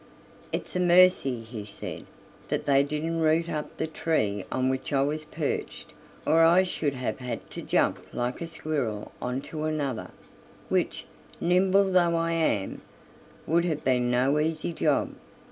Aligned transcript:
"It's 0.51 0.75
a 0.75 0.79
mercy," 0.79 1.41
he 1.43 1.63
said, 1.63 2.07
"that 2.47 2.65
they 2.65 2.81
didn't 2.81 3.21
root 3.21 3.47
up 3.47 3.77
the 3.77 3.85
tree 3.85 4.45
on 4.51 4.67
which 4.67 4.91
I 4.91 5.03
was 5.03 5.25
perched, 5.25 5.93
or 6.25 6.43
I 6.43 6.63
should 6.63 6.95
have 6.95 7.19
had 7.19 7.47
to 7.51 7.61
jump 7.61 7.99
like 8.11 8.41
a 8.41 8.47
squirrel 8.47 9.11
on 9.21 9.41
to 9.41 9.65
another, 9.65 10.09
which, 10.69 11.05
nimble 11.39 11.91
though 11.91 12.15
I 12.15 12.31
am, 12.31 12.81
would 13.45 13.65
have 13.65 13.83
been 13.83 14.09
no 14.09 14.39
easy 14.39 14.73
job." 14.73 15.13